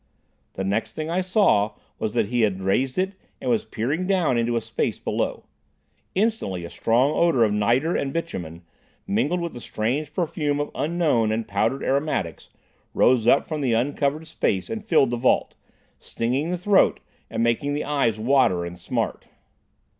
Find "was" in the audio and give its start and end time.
1.99-2.15, 3.51-3.65